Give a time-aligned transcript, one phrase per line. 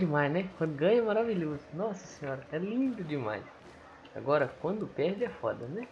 [0.00, 0.48] demais, né?
[0.58, 1.62] Quando ganha é maravilhoso.
[1.72, 3.44] Nossa senhora, é lindo demais.
[4.16, 5.86] Agora, quando perde é foda, né?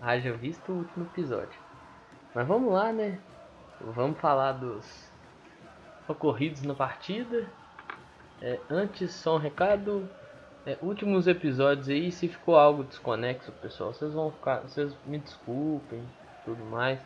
[0.00, 1.58] Haja visto o último episódio.
[2.34, 3.18] Mas vamos lá, né?
[3.80, 5.10] Vamos falar dos
[6.06, 7.46] ocorridos na partida.
[8.40, 10.08] É, antes, só um recado.
[10.64, 14.60] É, últimos episódios aí, se ficou algo desconexo, pessoal, vocês vão ficar.
[14.60, 16.02] Vocês me desculpem,
[16.44, 17.00] tudo mais.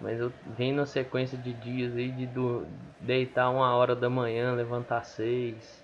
[0.00, 2.66] Mas eu venho na sequência de dias aí de do,
[3.00, 5.82] deitar uma hora da manhã, levantar seis,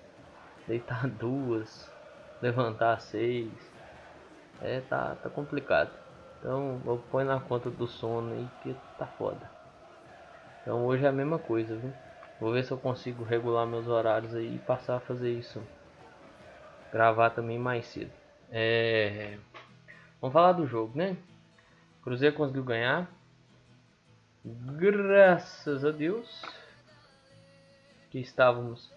[0.67, 1.89] deitar duas,
[2.41, 3.51] levantar seis.
[4.61, 5.91] É, tá, tá complicado.
[6.39, 9.49] Então eu ponho na conta do sono aí que tá foda.
[10.61, 11.93] Então hoje é a mesma coisa, viu?
[12.39, 15.61] Vou ver se eu consigo regular meus horários aí e passar a fazer isso.
[16.91, 18.11] Gravar também mais cedo.
[18.51, 19.37] É...
[20.21, 21.17] Vamos falar do jogo, né?
[22.03, 23.09] Cruzeiro conseguiu ganhar.
[24.45, 26.43] Graças a Deus.
[28.09, 28.91] Que estávamos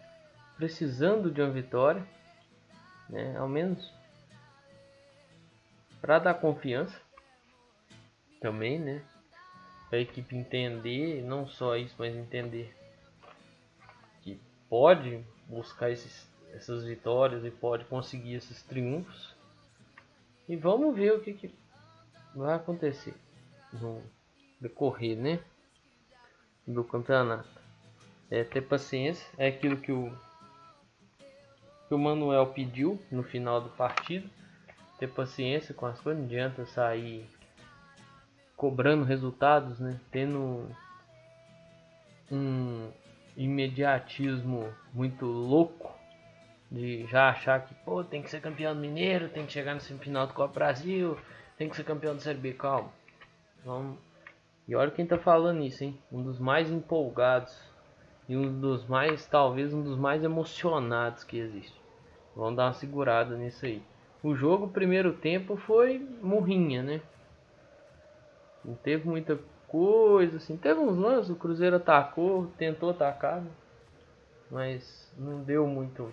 [0.57, 2.05] precisando de uma vitória.
[3.09, 3.37] Né?
[3.37, 3.93] Ao menos
[6.01, 7.01] para dar confiança
[8.41, 9.03] também, né?
[9.91, 12.77] A equipe entender, não só isso, mas entender
[14.23, 19.35] que pode buscar esses, essas vitórias e pode conseguir esses triunfos.
[20.49, 21.55] E vamos ver o que, que
[22.35, 23.15] vai acontecer
[23.73, 24.03] no
[24.61, 25.41] decorrer, né?
[26.67, 27.49] Do campeonato.
[28.31, 30.12] É ter paciência, é aquilo que o
[31.89, 34.29] que o Manuel pediu no final do partido.
[34.99, 37.29] Ter paciência com as coisas, não adianta sair
[38.57, 40.01] cobrando resultados, né?
[40.11, 40.69] Tendo
[42.33, 42.91] um
[43.37, 45.94] imediatismo muito louco
[46.71, 50.27] de já achar que pô, tem que ser campeão Mineiro, tem que chegar no semifinal
[50.27, 51.17] do Copa Brasil,
[51.56, 52.91] tem que ser campeão do Série B, calma.
[53.65, 54.06] Vamos.
[54.69, 55.99] E olha quem tá falando isso, hein?
[56.10, 57.56] Um dos mais empolgados
[58.28, 61.81] e um dos mais, talvez um dos mais emocionados que existe.
[62.34, 63.82] Vamos dar uma segurada nisso aí.
[64.22, 67.00] O jogo, primeiro tempo, foi murrinha, né?
[68.65, 69.38] Não teve muita
[69.69, 70.56] coisa, assim.
[70.56, 73.50] Teve uns lances, o Cruzeiro atacou, tentou atacar, né?
[74.50, 76.12] mas não deu muito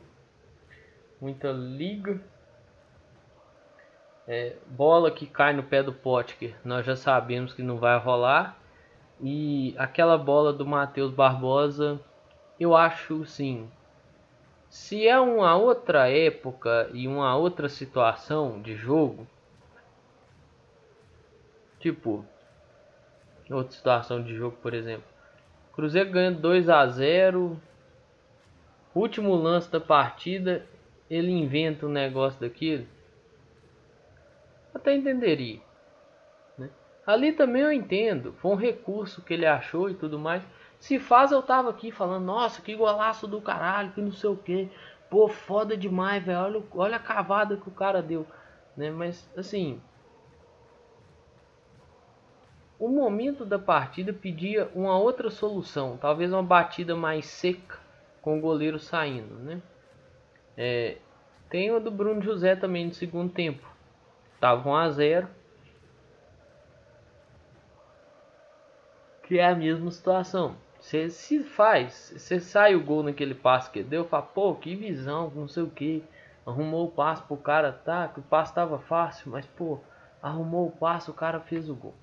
[1.20, 2.20] muita liga.
[4.28, 8.58] É, bola que cai no pé do Potker, nós já sabemos que não vai rolar.
[9.22, 12.00] E aquela bola do Matheus Barbosa,
[12.60, 13.70] eu acho sim.
[14.70, 19.28] Se é uma outra época e uma outra situação de jogo,
[21.80, 22.26] tipo,
[23.50, 25.04] Outra situação de jogo, por exemplo.
[25.74, 27.60] Cruzeiro ganha 2 a 0.
[28.96, 30.66] Último lance da partida,
[31.10, 32.86] ele inventa um negócio daquilo.
[34.84, 35.62] Até entenderia.
[36.58, 36.70] Né?
[37.08, 38.34] Ali também eu entendo.
[38.34, 40.44] Foi um recurso que ele achou e tudo mais.
[40.78, 44.36] Se faz, eu tava aqui falando, nossa, que golaço do caralho, que não sei o
[44.36, 44.70] que.
[45.10, 46.38] Pô, foda demais, velho.
[46.40, 48.28] Olha, olha a cavada que o cara deu.
[48.76, 48.92] Né?
[48.92, 49.82] Mas assim,
[52.78, 57.80] o momento da partida pedia uma outra solução, talvez uma batida mais seca
[58.22, 59.62] com o goleiro saindo, né?
[60.58, 60.98] É,
[61.50, 63.73] tem o do Bruno José também no segundo tempo.
[64.44, 65.28] Tava 1 a 0.
[69.26, 70.58] Que é a mesma situação.
[70.82, 75.32] Você se faz, você sai o gol naquele passe que deu, fala, pô, que visão,
[75.34, 76.04] não sei o que.
[76.46, 78.10] Arrumou o passe pro cara, tá?
[78.10, 79.80] Que o passe tava fácil, mas pô,
[80.22, 81.96] arrumou o passe, o cara fez o gol.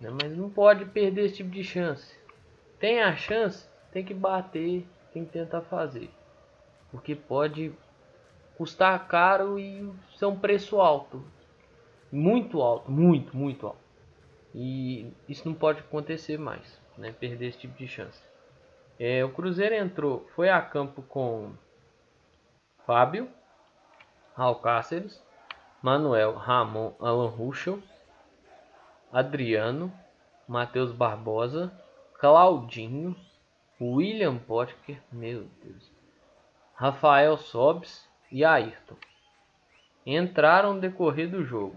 [0.00, 0.10] Né?
[0.22, 2.16] Mas não pode perder esse tipo de chance.
[2.78, 6.12] Tem a chance, tem que bater, tem que tentar fazer.
[6.92, 7.74] Porque pode
[8.58, 11.24] custar caro e ser um preço alto.
[12.10, 13.78] Muito alto, muito, muito alto.
[14.52, 17.12] E isso não pode acontecer mais, né?
[17.12, 18.20] Perder esse tipo de chance.
[18.98, 21.52] É, o Cruzeiro entrou, foi a campo com
[22.84, 23.30] Fábio,
[24.36, 25.22] Alcáceres,
[25.80, 27.80] Manuel, Ramon, Alan Ruschel,
[29.12, 29.92] Adriano,
[30.48, 31.72] Matheus Barbosa,
[32.18, 33.14] Claudinho,
[33.80, 35.92] William Potker, meu Deus,
[36.74, 38.96] Rafael Sobes e Ayrton.
[40.06, 41.76] Entraram no decorrer do jogo.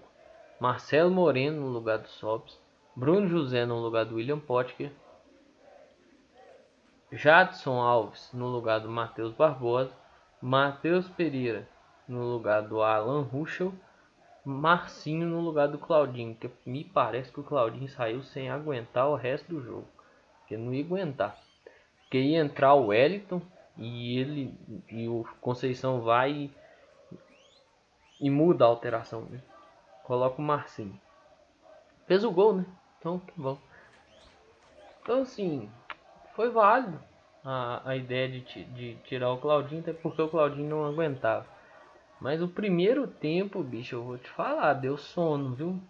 [0.60, 2.60] Marcelo Moreno no lugar do Sobes,
[2.96, 4.92] Bruno José no lugar do William Potker,
[7.12, 9.92] Jadson Alves no lugar do Matheus Barbosa,
[10.42, 11.68] Matheus Pereira
[12.08, 13.74] no lugar do Alan Ruschel
[14.44, 19.16] Marcinho no lugar do Claudinho, que me parece que o Claudinho saiu sem aguentar o
[19.16, 19.88] resto do jogo,
[20.48, 21.38] que não ia aguentar.
[22.00, 23.40] Porque ia entrar o Wellington
[23.82, 24.54] e ele
[24.90, 26.52] e o Conceição vai e,
[28.22, 29.42] e muda a alteração, né?
[30.04, 31.00] Coloca o Marcinho.
[32.06, 32.66] Fez o gol, né?
[33.00, 33.58] Então, tá bom.
[35.02, 35.70] Então, assim,
[36.36, 37.00] foi válido
[37.44, 41.48] a, a ideia de, de tirar o Claudinho, até porque o Claudinho não aguentava.
[42.20, 45.82] Mas o primeiro tempo, bicho, eu vou te falar, deu sono, viu?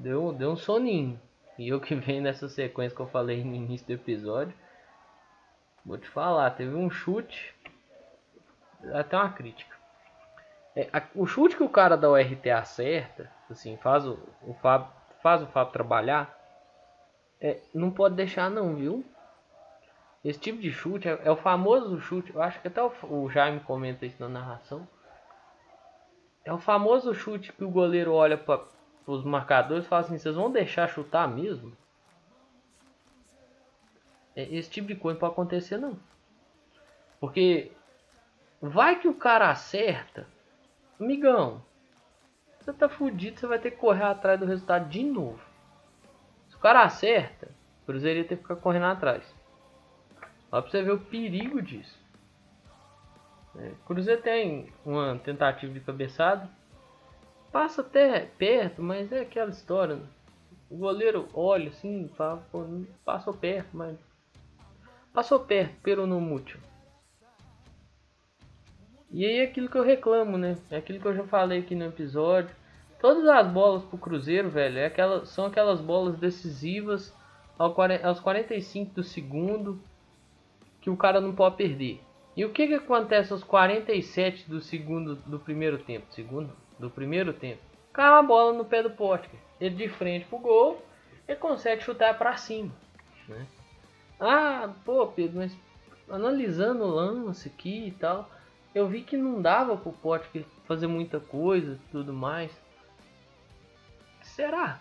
[0.00, 1.20] Deu, deu um soninho.
[1.58, 4.54] E eu que venho nessa sequência que eu falei no início do episódio,
[5.84, 7.54] vou te falar, teve um chute,
[8.92, 9.74] até uma crítica.
[10.76, 14.88] É, a, o chute que o cara da URT acerta, assim, faz o, o Fábio,
[15.22, 16.36] faz o Fábio trabalhar,
[17.40, 19.04] é, não pode deixar não, viu?
[20.24, 22.34] Esse tipo de chute é, é, o famoso chute.
[22.34, 24.88] Eu acho que até o, o Jaime comenta isso na narração.
[26.44, 28.62] É o famoso chute que o goleiro olha para
[29.06, 31.76] os marcadores e fala assim: vocês vão deixar chutar mesmo?
[34.36, 35.98] É, esse tipo de coisa não pode acontecer não.
[37.20, 37.72] Porque
[38.60, 40.26] vai que o cara acerta,
[41.00, 41.62] amigão.
[42.58, 45.40] Você tá fudido, você vai ter que correr atrás do resultado de novo.
[46.48, 47.50] Se o cara acerta,
[47.82, 49.22] o Cruzeiro ia ter que ficar correndo atrás.
[50.48, 51.98] Só pra você ver o perigo disso.
[53.56, 56.48] É, Cruzeiro tem uma tentativa de cabeçada.
[57.52, 59.96] Passa até perto, mas é aquela história.
[59.96, 60.06] Né?
[60.70, 62.44] O goleiro olha assim, fala,
[63.04, 63.96] passou perto, mas.
[65.14, 66.58] Passou perto, pero no mútil.
[69.12, 70.58] E aí é aquilo que eu reclamo, né?
[70.68, 72.50] É aquilo que eu já falei aqui no episódio.
[73.00, 77.14] Todas as bolas pro Cruzeiro, velho, é são aquelas bolas decisivas
[77.56, 79.80] aos 45 do segundo
[80.80, 82.02] que o cara não pode perder.
[82.36, 86.06] E o que, que acontece aos 47 do segundo do primeiro tempo?
[86.10, 86.52] Segundo?
[86.76, 87.62] Do primeiro tempo.
[87.92, 89.38] Cai uma bola no pé do Potker.
[89.60, 90.84] Ele de frente pro gol,
[91.28, 92.72] ele consegue chutar para cima.
[93.28, 93.46] Né?
[94.26, 95.56] Ah, pô, Pedro, mas
[96.08, 98.30] analisando o lance aqui e tal,
[98.74, 102.50] eu vi que não dava pro Potker fazer muita coisa tudo mais.
[104.22, 104.80] Será?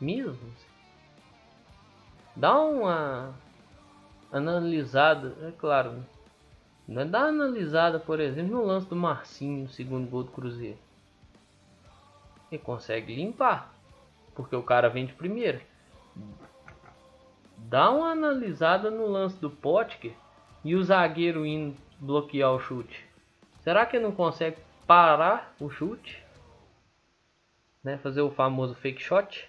[0.00, 0.52] Mesmo?
[2.34, 3.34] Dá uma
[4.30, 6.04] analisada, é claro.
[6.86, 7.04] Né?
[7.04, 10.78] Dá uma analisada, por exemplo, no lance do Marcinho, segundo gol do Cruzeiro.
[12.52, 13.74] Ele consegue limpar,
[14.34, 15.60] porque o cara vem de primeira.
[17.56, 20.14] Dá uma analisada no lance do Potker
[20.64, 23.04] e o zagueiro indo bloquear o chute.
[23.60, 26.24] Será que ele não consegue parar o chute?
[27.82, 27.98] Né?
[27.98, 29.48] Fazer o famoso fake shot?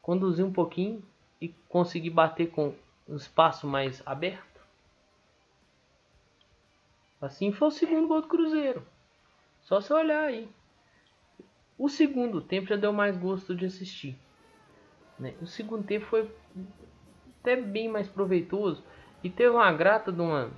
[0.00, 1.02] Conduzir um pouquinho
[1.40, 2.74] e conseguir bater com
[3.08, 4.60] um espaço mais aberto.
[7.20, 8.86] Assim foi o segundo gol do Cruzeiro.
[9.62, 10.48] Só se olhar aí.
[11.78, 14.16] O segundo tempo já deu mais gosto de assistir.
[15.18, 15.34] Né?
[15.40, 16.30] O segundo tempo foi
[17.40, 18.84] até bem mais proveitoso.
[19.22, 20.50] E teve uma grata de uma,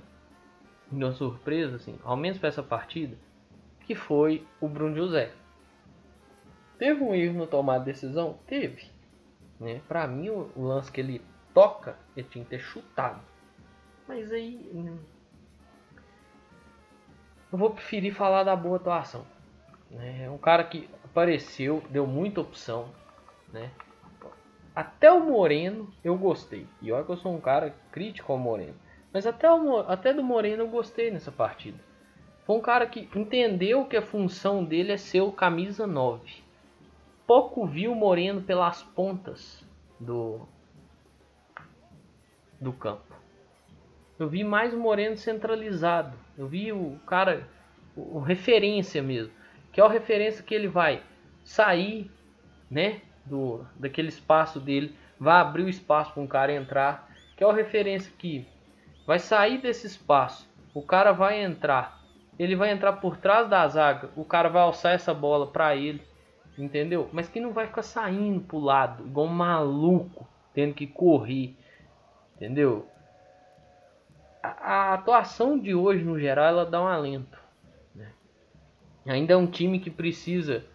[0.91, 3.17] de uma surpresa, assim, ao menos para essa partida,
[3.85, 5.31] que foi o Bruno José.
[6.77, 8.39] Teve um erro no tomar de decisão?
[8.47, 8.89] Teve.
[9.59, 9.81] Né?
[9.87, 11.21] Para mim, o, lance que ele
[11.53, 13.21] toca, ele tinha que ter chutado.
[14.07, 14.69] Mas aí.
[14.73, 14.97] Hum,
[17.51, 19.25] eu vou preferir falar da boa atuação.
[19.89, 20.23] Né?
[20.25, 22.93] É um cara que apareceu, deu muita opção.
[23.51, 23.71] Né?
[24.79, 26.67] Até o Moreno eu gostei.
[26.81, 28.75] E olha que eu sou um cara crítico ao Moreno.
[29.11, 31.79] Mas até, o, até do Moreno eu gostei nessa partida.
[32.45, 36.49] Foi um cara que entendeu que a função dele é ser o camisa 9
[37.29, 39.63] pouco vi o Moreno pelas pontas
[39.99, 40.47] do,
[42.59, 43.15] do campo.
[44.17, 46.17] Eu vi mais o Moreno centralizado.
[46.35, 47.47] Eu vi o cara,
[47.95, 49.31] o, o referência mesmo.
[49.71, 51.03] Que é a referência que ele vai
[51.43, 52.09] sair,
[52.67, 52.99] né?
[53.29, 54.95] Do, daquele espaço dele.
[55.19, 57.09] Vai abrir o espaço para um cara entrar.
[57.37, 58.47] Que é a referência que
[59.05, 60.49] vai sair desse espaço.
[60.73, 61.99] O cara vai entrar.
[62.37, 64.09] Ele vai entrar por trás da zaga.
[64.15, 66.01] O cara vai alçar essa bola para ele
[66.63, 67.09] entendeu?
[67.11, 71.55] Mas que não vai ficar saindo pro lado, igual um maluco, tendo que correr,
[72.35, 72.87] entendeu?
[74.41, 77.37] A, a atuação de hoje, no geral, ela dá um alento.
[77.95, 78.11] Né?
[79.07, 80.65] Ainda é um time que precisa,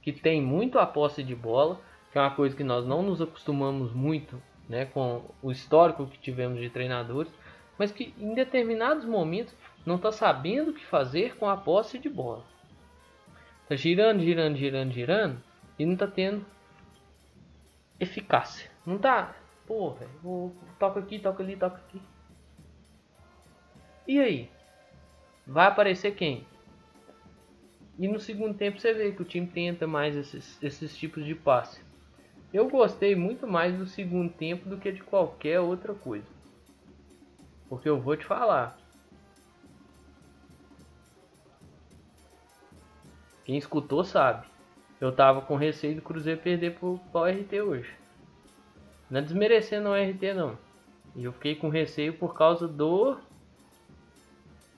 [0.00, 1.80] que tem muito a posse de bola,
[2.12, 6.18] que é uma coisa que nós não nos acostumamos muito, né, com o histórico que
[6.18, 7.32] tivemos de treinadores,
[7.78, 9.54] mas que em determinados momentos
[9.84, 12.44] não está sabendo o que fazer com a posse de bola.
[13.66, 15.42] Tá girando, girando, girando, girando
[15.78, 16.44] e não tá tendo
[17.98, 18.70] eficácia.
[18.84, 19.34] Não tá.
[19.66, 22.00] Pô, velho, toca aqui, toca ali, toca aqui.
[24.06, 24.50] E aí?
[25.46, 26.46] Vai aparecer quem?
[27.98, 31.34] E no segundo tempo você vê que o time tenta mais esses, esses tipos de
[31.34, 31.80] passe.
[32.52, 36.26] Eu gostei muito mais do segundo tempo do que de qualquer outra coisa.
[37.66, 38.76] Porque eu vou te falar.
[43.44, 44.46] Quem escutou sabe.
[45.00, 47.94] eu tava com receio do Cruzeiro perder pro, pro RT hoje.
[49.10, 50.58] Não é desmerecendo o RT não.
[51.16, 53.16] E eu fiquei com receio por causa do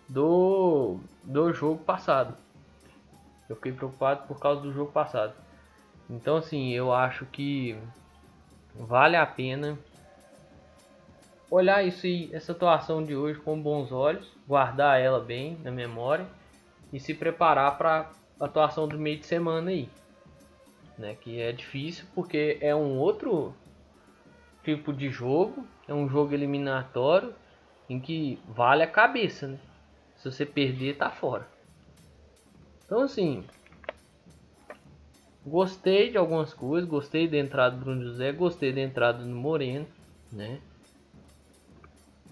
[0.08, 2.36] do do jogo passado.
[3.48, 5.43] Eu fiquei preocupado por causa do jogo passado.
[6.08, 7.76] Então assim, eu acho que
[8.74, 9.78] vale a pena
[11.50, 16.26] olhar isso aí, essa atuação de hoje com bons olhos, guardar ela bem na memória
[16.92, 19.88] e se preparar para a atuação do meio de semana aí.
[20.98, 23.52] Né, que é difícil porque é um outro
[24.62, 27.34] tipo de jogo, é um jogo eliminatório
[27.88, 29.58] em que vale a cabeça, né?
[30.16, 31.48] Se você perder, tá fora.
[32.84, 33.44] Então assim,
[35.46, 39.86] gostei de algumas coisas, gostei da entrada do Bruno José, gostei da entrada do Moreno,
[40.32, 40.60] né?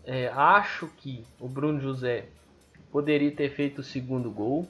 [0.04, 2.26] É, acho que o Bruno José
[2.90, 4.68] poderia ter feito o segundo gol.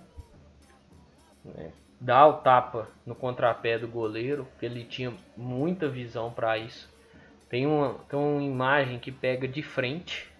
[1.44, 1.72] Né?
[2.00, 6.90] Dar o tapa no contrapé do goleiro, porque ele tinha muita visão para isso.
[7.48, 10.30] Tem uma, tem uma imagem que pega de frente.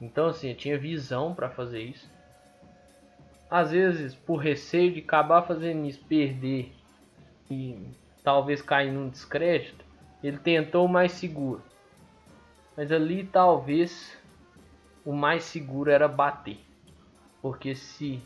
[0.00, 2.08] Então assim, eu tinha visão para fazer isso.
[3.50, 6.70] Às vezes, por receio de acabar fazendo isso perder
[7.50, 7.78] e
[8.22, 9.84] talvez cair num descrédito,
[10.22, 11.62] ele tentou o mais seguro.
[12.76, 14.16] Mas ali talvez
[15.04, 16.58] o mais seguro era bater.
[17.40, 18.22] Porque se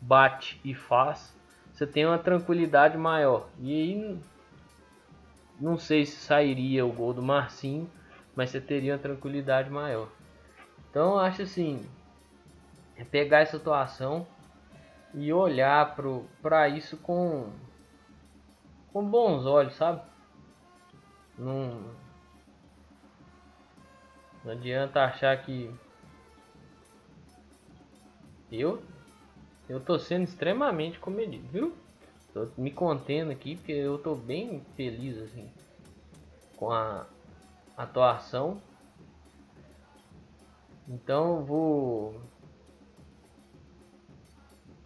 [0.00, 1.34] bate e faz,
[1.72, 3.48] você tem uma tranquilidade maior.
[3.60, 4.18] E aí
[5.60, 7.90] não sei se sairia o gol do Marcinho,
[8.34, 10.08] mas você teria uma tranquilidade maior.
[10.90, 11.84] Então acho assim,
[12.96, 14.26] é pegar essa atuação
[15.14, 15.96] e olhar
[16.42, 17.50] para isso com,
[18.96, 20.00] com bons olhos, sabe?
[21.36, 21.82] Não,
[24.42, 25.70] não adianta achar que
[28.50, 28.82] eu
[29.68, 31.76] eu tô sendo extremamente comedido, viu?
[32.32, 35.46] Tô me contendo aqui porque eu tô bem feliz assim
[36.56, 37.06] com a
[37.76, 38.62] atuação.
[40.88, 42.22] Então eu vou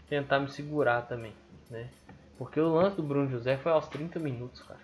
[0.08, 1.32] tentar me segurar também,
[1.70, 1.88] né?
[2.40, 4.80] Porque o lance do Bruno José foi aos 30 minutos, cara.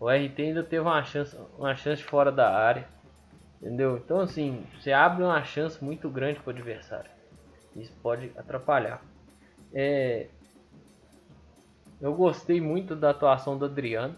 [0.00, 2.88] O RT ainda teve uma chance, uma chance fora da área.
[3.60, 3.98] Entendeu?
[3.98, 7.08] Então assim, você abre uma chance muito grande para o adversário.
[7.76, 9.00] Isso pode atrapalhar.
[9.72, 10.26] É...
[12.00, 14.16] Eu gostei muito da atuação do Adriano.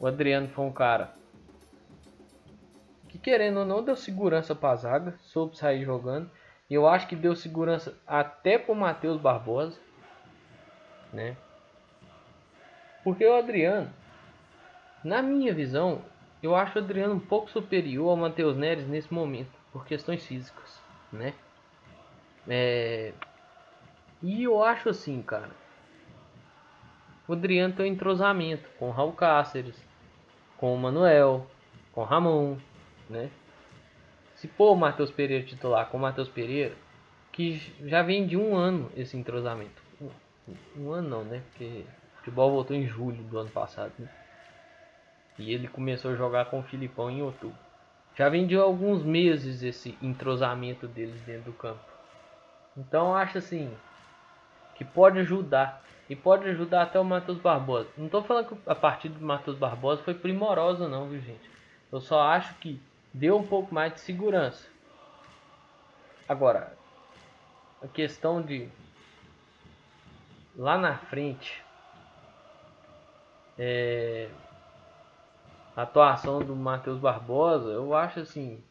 [0.00, 1.12] O Adriano foi um cara
[3.10, 6.30] que querendo ou não deu segurança para zaga, soube sair jogando.
[6.70, 9.78] E eu acho que deu segurança até para o Matheus Barbosa,
[11.12, 11.36] né?
[13.04, 13.92] Porque o Adriano,
[15.04, 16.02] na minha visão,
[16.42, 20.80] eu acho o Adriano um pouco superior ao Matheus Neres nesse momento, por questões físicas,
[21.12, 21.34] né?
[22.48, 23.12] É...
[24.22, 25.50] E eu acho assim, cara.
[27.26, 29.76] O Adriano tem um entrosamento com o Raul Cáceres,
[30.56, 31.46] com o Manuel,
[31.92, 32.56] com o Ramon,
[33.08, 33.30] né?
[34.36, 36.74] Se pôr o Matheus Pereira titular com o Matheus Pereira,
[37.32, 39.81] que já vem de um ano esse entrosamento.
[40.76, 41.42] Um, ano não, né?
[41.50, 41.84] Porque
[42.14, 44.08] o futebol voltou em julho do ano passado, né?
[45.38, 47.56] E ele começou a jogar com o Filipão em outubro.
[48.14, 51.80] Já vem de alguns meses esse entrosamento deles dentro do campo.
[52.76, 53.74] Então acho assim
[54.74, 55.82] que pode ajudar.
[56.10, 57.88] E pode ajudar até o Matheus Barbosa.
[57.96, 61.48] Não estou falando que a partida do Matheus Barbosa foi primorosa não, viu gente?
[61.90, 62.80] Eu só acho que
[63.14, 64.68] deu um pouco mais de segurança.
[66.28, 66.76] Agora,
[67.82, 68.68] a questão de
[70.56, 71.62] lá na frente
[73.58, 74.28] é,
[75.76, 78.62] a atuação do Matheus Barbosa, eu acho assim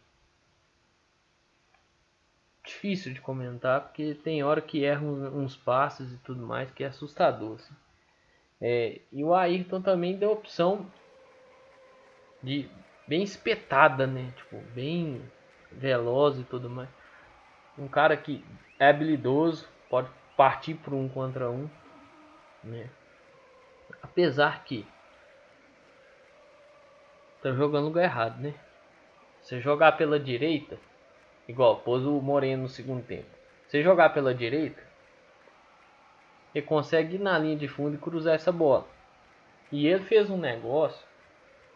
[2.64, 6.88] difícil de comentar porque tem hora que erra uns, passes e tudo mais que é
[6.88, 7.56] assustador.
[7.56, 7.74] Assim.
[8.60, 10.86] É, e o Ayrton também deu opção
[12.42, 12.70] de
[13.08, 14.32] bem espetada, né?
[14.38, 15.22] Tipo, bem
[15.72, 16.90] veloz e tudo mais.
[17.78, 18.44] Um cara que
[18.78, 20.10] é habilidoso, pode
[20.42, 21.70] partir por um contra um,
[22.64, 22.90] né?
[24.02, 24.88] Apesar que
[27.44, 28.56] tá jogando lugar errado, né?
[29.40, 30.80] Você jogar pela direita,
[31.48, 33.30] igual pôs o Moreno no segundo tempo.
[33.68, 34.82] Você jogar pela direita,
[36.56, 38.88] ele consegue ir na linha de fundo e cruzar essa bola.
[39.72, 41.06] E ele fez um negócio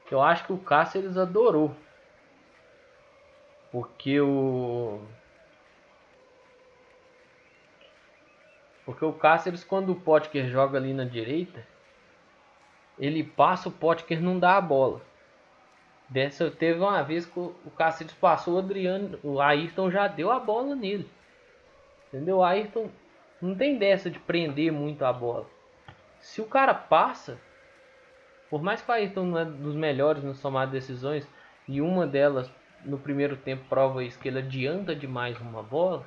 [0.08, 1.76] que eu acho que o Cáceres adorou.
[3.72, 5.04] Porque o
[8.86, 11.66] Porque o Cáceres quando o Potker joga ali na direita,
[13.00, 15.02] ele passa o Potker não dá a bola.
[16.08, 20.40] Dessa teve uma vez que o Cáceres passou o Adriano, o Ayrton já deu a
[20.40, 21.10] bola nele.
[22.08, 22.38] Entendeu?
[22.38, 22.90] O Ayrton
[23.42, 25.48] não tem dessa de prender muito a bola.
[26.20, 27.40] se o cara passa,
[28.50, 31.28] por mais que o Ayrton não é dos melhores no somar decisões,
[31.68, 32.52] e uma delas
[32.84, 36.06] no primeiro tempo prova isso, que ele adianta demais uma bola,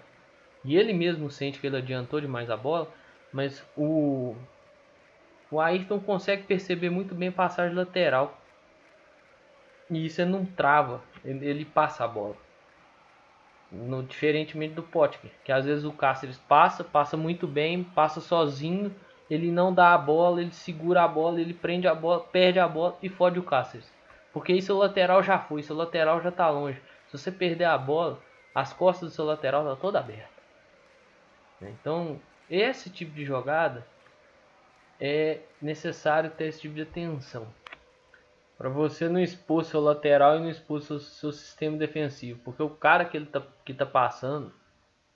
[0.64, 2.88] e ele mesmo sente que ele adiantou demais a bola,
[3.32, 4.34] mas o,
[5.50, 8.38] o Ayrton consegue perceber muito bem a passagem lateral.
[9.90, 12.36] E isso ele não trava, ele, passa a bola.
[13.70, 18.94] No, diferentemente do Potker, que às vezes o Cáceres passa, passa muito bem, passa sozinho,
[19.30, 22.66] ele não dá a bola, ele segura a bola, ele prende a bola, perde a
[22.66, 23.90] bola e fode o Cáceres.
[24.32, 26.80] Porque aí seu lateral já foi, seu lateral já está longe.
[27.06, 28.18] Se você perder a bola,
[28.54, 30.37] as costas do seu lateral tá toda aberta.
[31.60, 33.86] Então, esse tipo de jogada
[35.00, 37.46] é necessário ter esse tipo de atenção.
[38.56, 42.40] Para você não expor seu lateral e não expor seu, seu sistema defensivo.
[42.44, 44.52] Porque o cara que ele tá, que tá passando,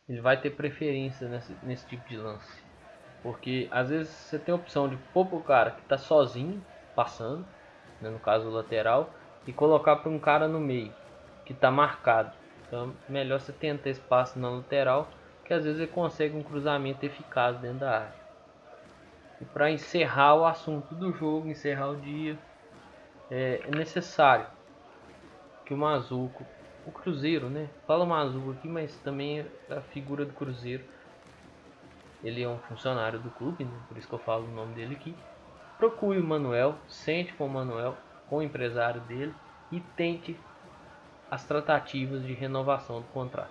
[0.08, 2.62] ele vai ter preferência nesse, nesse tipo de lance.
[3.22, 7.46] Porque às vezes você tem a opção de pôr pro cara que está sozinho, passando,
[8.00, 9.10] né, no caso o lateral,
[9.46, 10.92] e colocar para um cara no meio,
[11.44, 12.32] que está marcado.
[12.66, 15.08] Então é melhor você tentar espaço na lateral,
[15.44, 18.22] que às vezes ele consegue um cruzamento eficaz dentro da área.
[19.40, 22.38] E para encerrar o assunto do jogo, encerrar o dia,
[23.30, 24.46] é, é necessário
[25.64, 26.44] que o Mazuco,
[26.86, 27.68] o Cruzeiro, né?
[27.86, 30.84] Fala Mazuco aqui, mas também a figura do Cruzeiro.
[32.22, 33.80] Ele é um funcionário do clube, né?
[33.88, 35.14] por isso que eu falo o nome dele aqui
[35.82, 37.96] procure o Manuel, sente com o Manuel,
[38.28, 39.34] com o empresário dele
[39.72, 40.38] e tente
[41.28, 43.50] as tratativas de renovação do contrato.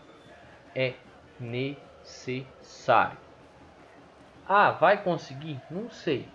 [0.74, 0.94] É
[1.42, 3.18] necessário.
[4.48, 5.60] Ah, vai conseguir?
[5.70, 6.28] Não sei,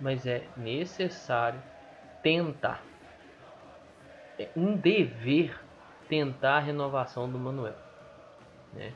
[0.00, 1.60] mas é necessário
[2.22, 2.84] tentar.
[4.38, 5.58] É um dever
[6.08, 7.74] tentar a renovação do Manuel,
[8.72, 8.92] né?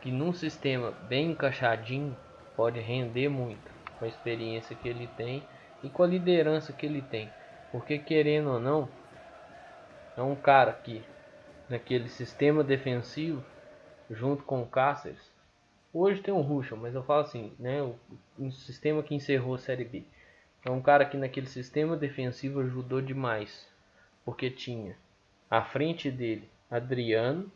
[0.00, 2.16] Que num sistema bem encaixadinho
[2.56, 5.42] pode render muito com a experiência que ele tem
[5.82, 7.28] e com a liderança que ele tem.
[7.72, 8.88] Porque querendo ou não,
[10.16, 11.02] é um cara que
[11.68, 13.42] naquele sistema defensivo,
[14.10, 15.32] junto com o Cáceres,
[15.92, 17.82] hoje tem um Ruschel, mas eu falo assim, né,
[18.38, 20.04] um sistema que encerrou a Série B.
[20.64, 23.68] É um cara que naquele sistema defensivo ajudou demais,
[24.24, 24.96] porque tinha
[25.50, 27.50] à frente dele Adriano,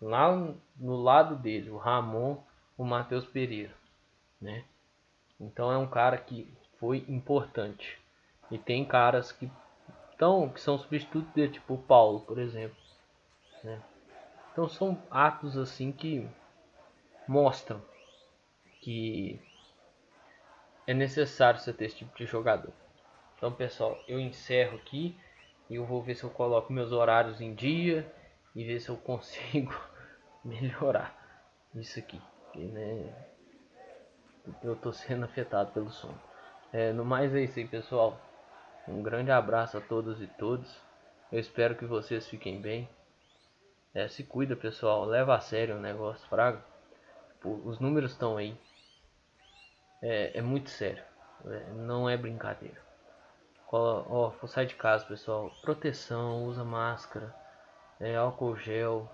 [0.00, 2.38] lá no lado dele o Ramon,
[2.76, 3.74] o Matheus Pereira,
[4.40, 4.64] né?
[5.40, 6.48] Então é um cara que
[6.78, 7.98] foi importante.
[8.50, 9.50] E tem caras que
[10.12, 12.76] estão que são substitutos dele, tipo o Paulo, por exemplo.
[13.62, 13.82] Né?
[14.54, 16.30] Então são atos assim que
[17.26, 17.82] mostram
[18.80, 19.42] que
[20.86, 22.72] é necessário você ter esse tipo de jogador.
[23.36, 25.18] Então pessoal, eu encerro aqui
[25.68, 28.08] e eu vou ver se eu coloco meus horários em dia
[28.54, 29.74] e ver se eu consigo
[30.44, 31.12] melhorar
[31.74, 32.22] isso aqui.
[32.44, 33.12] Porque, né,
[34.62, 36.14] eu tô sendo afetado pelo som.
[36.72, 38.20] É, no mais é isso aí, pessoal.
[38.86, 40.80] Um grande abraço a todos e todas.
[41.32, 42.88] Eu espero que vocês fiquem bem.
[43.94, 45.04] É, se cuida, pessoal.
[45.04, 46.62] Leva a sério o negócio, fraga.
[47.44, 48.56] os números estão aí.
[50.02, 51.02] É, é, muito sério.
[51.46, 52.82] É, não é brincadeira.
[53.70, 55.50] Ó, sai de casa, pessoal.
[55.62, 57.34] Proteção, usa máscara,
[58.00, 59.10] é, álcool gel.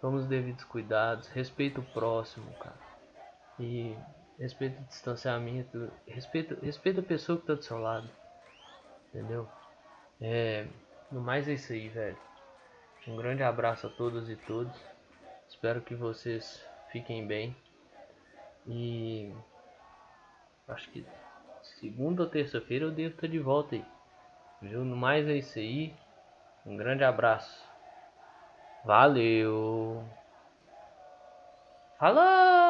[0.00, 1.28] Toma os devidos cuidados.
[1.28, 2.78] Respeita o próximo, cara.
[3.58, 3.96] E
[4.38, 8.08] respeita o distanciamento, respeita, respeita a pessoa que está do seu lado,
[9.08, 9.48] entendeu?
[10.20, 10.66] É,
[11.10, 12.16] no mais é isso aí, velho.
[13.08, 14.76] Um grande abraço a todos e todos.
[15.48, 17.56] Espero que vocês fiquem bem.
[18.66, 19.34] E
[20.68, 21.06] acho que
[21.62, 23.84] segunda ou terça-feira eu devo estar de volta aí.
[24.60, 24.84] Viu?
[24.84, 25.94] No mais é isso aí.
[26.66, 27.66] Um grande abraço.
[28.84, 30.04] Valeu.
[31.98, 32.67] Falou!